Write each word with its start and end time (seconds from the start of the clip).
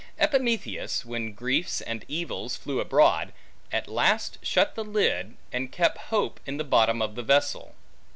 Epimetheus, 0.17 1.05
when 1.05 1.31
griefs 1.31 1.79
and 1.79 2.05
evils 2.07 2.55
flew 2.55 2.79
abroad, 2.79 3.31
at 3.71 3.87
last 3.87 4.39
shut 4.41 4.73
the 4.73 4.83
lid, 4.83 5.37
and 5.53 5.71
kept 5.71 5.99
hope 6.09 6.39
in 6.47 6.57
the 6.57 6.63
bottom 6.63 7.03
of 7.03 7.13
the 7.13 7.21
vessel. 7.21 7.75